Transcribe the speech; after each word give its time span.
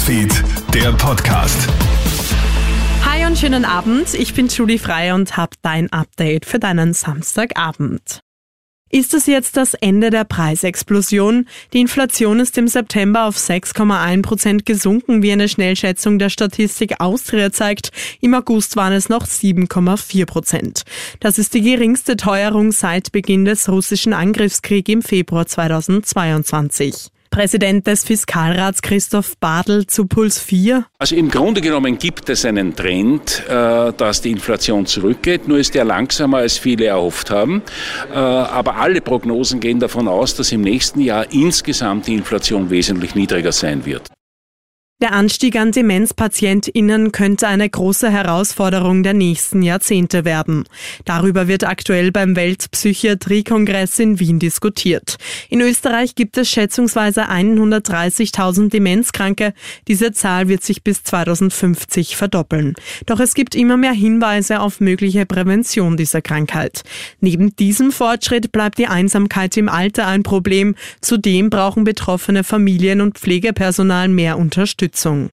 Newsfeed, 0.00 0.42
der 0.72 0.92
Podcast. 0.92 1.68
Hi 3.04 3.26
und 3.26 3.36
schönen 3.36 3.66
Abend. 3.66 4.14
Ich 4.14 4.32
bin 4.32 4.48
Julie 4.48 4.78
Frei 4.78 5.12
und 5.12 5.36
habe 5.36 5.52
dein 5.60 5.92
Update 5.92 6.46
für 6.46 6.58
deinen 6.58 6.94
Samstagabend. 6.94 8.20
Ist 8.88 9.12
es 9.12 9.26
jetzt 9.26 9.58
das 9.58 9.74
Ende 9.74 10.08
der 10.08 10.24
Preisexplosion? 10.24 11.46
Die 11.74 11.80
Inflation 11.80 12.40
ist 12.40 12.56
im 12.56 12.66
September 12.66 13.26
auf 13.26 13.36
6,1 13.36 14.22
Prozent 14.22 14.64
gesunken, 14.64 15.22
wie 15.22 15.32
eine 15.32 15.50
Schnellschätzung 15.50 16.18
der 16.18 16.30
Statistik 16.30 16.98
Austria 17.00 17.52
zeigt. 17.52 17.90
Im 18.22 18.32
August 18.32 18.76
waren 18.76 18.94
es 18.94 19.10
noch 19.10 19.26
7,4 19.26 20.24
Prozent. 20.24 20.82
Das 21.20 21.36
ist 21.36 21.52
die 21.52 21.60
geringste 21.60 22.16
Teuerung 22.16 22.72
seit 22.72 23.12
Beginn 23.12 23.44
des 23.44 23.68
russischen 23.68 24.14
Angriffskriegs 24.14 24.90
im 24.90 25.02
Februar 25.02 25.46
2022. 25.46 27.10
Präsident 27.30 27.86
des 27.86 28.04
Fiskalrats 28.04 28.82
Christoph 28.82 29.36
Badl 29.38 29.86
zu 29.86 30.06
Puls 30.06 30.40
4. 30.40 30.84
Also 30.98 31.14
im 31.14 31.30
Grunde 31.30 31.60
genommen 31.60 31.96
gibt 31.96 32.28
es 32.28 32.44
einen 32.44 32.74
Trend, 32.74 33.44
äh, 33.48 33.92
dass 33.92 34.20
die 34.20 34.32
Inflation 34.32 34.84
zurückgeht, 34.84 35.46
nur 35.46 35.58
ist 35.58 35.74
der 35.74 35.84
langsamer, 35.84 36.38
als 36.38 36.58
viele 36.58 36.86
erhofft 36.86 37.30
haben. 37.30 37.62
Äh, 38.12 38.16
aber 38.16 38.76
alle 38.76 39.00
Prognosen 39.00 39.60
gehen 39.60 39.78
davon 39.78 40.08
aus, 40.08 40.34
dass 40.34 40.50
im 40.50 40.62
nächsten 40.62 41.00
Jahr 41.00 41.32
insgesamt 41.32 42.08
die 42.08 42.14
Inflation 42.14 42.68
wesentlich 42.68 43.14
niedriger 43.14 43.52
sein 43.52 43.86
wird. 43.86 44.10
Der 45.02 45.12
Anstieg 45.12 45.56
an 45.56 45.72
Demenzpatientinnen 45.72 47.10
könnte 47.10 47.48
eine 47.48 47.66
große 47.70 48.10
Herausforderung 48.10 49.02
der 49.02 49.14
nächsten 49.14 49.62
Jahrzehnte 49.62 50.26
werden. 50.26 50.64
Darüber 51.06 51.48
wird 51.48 51.64
aktuell 51.64 52.12
beim 52.12 52.36
Weltpsychiatriekongress 52.36 53.98
in 53.98 54.20
Wien 54.20 54.38
diskutiert. 54.38 55.16
In 55.48 55.62
Österreich 55.62 56.16
gibt 56.16 56.36
es 56.36 56.50
schätzungsweise 56.50 57.30
130.000 57.30 58.68
Demenzkranke. 58.68 59.54
Diese 59.88 60.12
Zahl 60.12 60.48
wird 60.48 60.62
sich 60.62 60.84
bis 60.84 61.02
2050 61.02 62.16
verdoppeln. 62.16 62.74
Doch 63.06 63.20
es 63.20 63.32
gibt 63.32 63.54
immer 63.54 63.78
mehr 63.78 63.92
Hinweise 63.92 64.60
auf 64.60 64.80
mögliche 64.80 65.24
Prävention 65.24 65.96
dieser 65.96 66.20
Krankheit. 66.20 66.82
Neben 67.20 67.56
diesem 67.56 67.90
Fortschritt 67.90 68.52
bleibt 68.52 68.76
die 68.76 68.86
Einsamkeit 68.86 69.56
im 69.56 69.70
Alter 69.70 70.06
ein 70.08 70.24
Problem. 70.24 70.74
Zudem 71.00 71.48
brauchen 71.48 71.84
betroffene 71.84 72.44
Familien 72.44 73.00
und 73.00 73.18
Pflegepersonal 73.18 74.08
mehr 74.08 74.36
Unterstützung. 74.36 74.89
Unterstützung. 74.90 75.30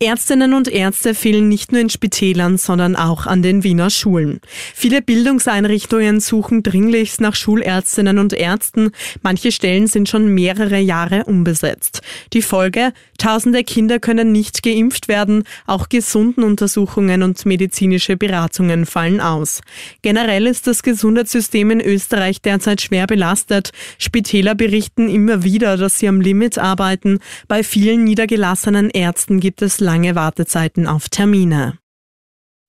Ärztinnen 0.00 0.52
und 0.52 0.68
Ärzte 0.68 1.14
fehlen 1.14 1.48
nicht 1.48 1.72
nur 1.72 1.80
in 1.80 1.88
Spitälern, 1.88 2.58
sondern 2.58 2.96
auch 2.96 3.26
an 3.26 3.42
den 3.42 3.64
Wiener 3.64 3.88
Schulen. 3.88 4.40
Viele 4.74 5.00
Bildungseinrichtungen 5.00 6.20
suchen 6.20 6.62
dringlichst 6.62 7.20
nach 7.20 7.34
Schulärztinnen 7.34 8.18
und 8.18 8.34
Ärzten. 8.34 8.90
Manche 9.22 9.52
Stellen 9.52 9.86
sind 9.86 10.08
schon 10.08 10.28
mehrere 10.28 10.78
Jahre 10.78 11.24
unbesetzt. 11.24 12.02
Die 12.34 12.42
Folge? 12.42 12.92
Tausende 13.16 13.64
Kinder 13.64 13.98
können 13.98 14.32
nicht 14.32 14.62
geimpft 14.62 15.08
werden. 15.08 15.44
Auch 15.66 15.88
gesunden 15.88 16.44
Untersuchungen 16.44 17.22
und 17.22 17.46
medizinische 17.46 18.18
Beratungen 18.18 18.84
fallen 18.84 19.20
aus. 19.22 19.62
Generell 20.02 20.46
ist 20.46 20.66
das 20.66 20.82
Gesundheitssystem 20.82 21.70
in 21.70 21.80
Österreich 21.80 22.42
derzeit 22.42 22.82
schwer 22.82 23.06
belastet. 23.06 23.70
Spitäler 23.96 24.54
berichten 24.54 25.08
immer 25.08 25.42
wieder, 25.42 25.78
dass 25.78 25.98
sie 25.98 26.08
am 26.08 26.20
Limit 26.20 26.58
arbeiten. 26.58 27.18
Bei 27.48 27.62
vielen 27.62 28.04
niedergelassenen 28.04 28.90
Ärzten 28.90 29.40
gibt 29.40 29.62
es 29.62 29.80
lange 29.86 30.16
Wartezeiten 30.16 30.88
auf 30.88 31.08
Termine. 31.08 31.78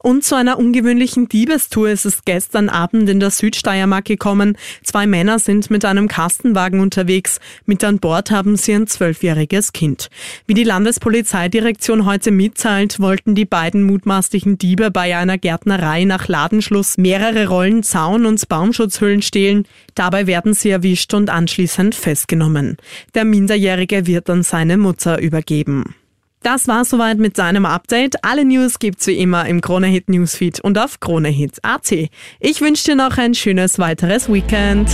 Und 0.03 0.23
zu 0.23 0.35
einer 0.35 0.59
ungewöhnlichen 0.59 1.27
Diebestour 1.27 1.89
ist 1.89 2.05
es 2.05 2.23
gestern 2.23 2.69
Abend 2.69 3.09
in 3.09 3.19
der 3.19 3.31
Südsteiermark 3.31 4.05
gekommen. 4.05 4.55
Zwei 4.83 5.07
Männer 5.07 5.39
sind 5.39 5.71
mit 5.71 5.83
einem 5.83 6.07
Kastenwagen 6.07 6.79
unterwegs. 6.79 7.39
Mit 7.65 7.83
an 7.83 7.97
Bord 7.97 8.29
haben 8.29 8.55
sie 8.55 8.73
ein 8.73 8.85
zwölfjähriges 8.85 9.73
Kind. 9.73 10.09
Wie 10.45 10.53
die 10.53 10.63
Landespolizeidirektion 10.63 12.05
heute 12.05 12.29
mitteilt, 12.29 12.99
wollten 12.99 13.33
die 13.33 13.45
beiden 13.45 13.81
mutmaßlichen 13.83 14.59
Diebe 14.59 14.91
bei 14.91 15.17
einer 15.17 15.39
Gärtnerei 15.39 16.05
nach 16.05 16.27
Ladenschluss 16.27 16.99
mehrere 16.99 17.47
Rollen 17.47 17.81
Zaun 17.81 18.27
und 18.27 18.47
Baumschutzhüllen 18.47 19.23
stehlen. 19.23 19.65
Dabei 19.95 20.27
werden 20.27 20.53
sie 20.53 20.69
erwischt 20.69 21.15
und 21.15 21.31
anschließend 21.31 21.95
festgenommen. 21.95 22.77
Der 23.15 23.25
Minderjährige 23.25 24.05
wird 24.05 24.29
an 24.29 24.43
seine 24.43 24.77
Mutter 24.77 25.19
übergeben. 25.19 25.95
Das 26.43 26.67
war 26.67 26.85
soweit 26.85 27.17
mit 27.17 27.35
seinem 27.35 27.65
Update. 27.65 28.23
Alle 28.23 28.45
News 28.45 28.79
gibt's 28.79 29.07
wie 29.07 29.17
immer 29.17 29.45
im 29.47 29.61
Kronehit 29.61 30.09
Newsfeed 30.09 30.59
und 30.61 30.77
auf 30.77 30.99
Kronehit.at. 30.99 31.91
Ich 32.39 32.61
wünsche 32.61 32.83
dir 32.85 32.95
noch 32.95 33.17
ein 33.17 33.33
schönes 33.33 33.79
weiteres 33.79 34.31
Weekend. 34.31 34.89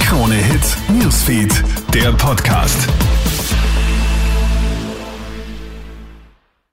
Kronehit 0.00 0.76
Newsfeed, 0.88 1.62
der 1.92 2.12
Podcast. 2.12 2.88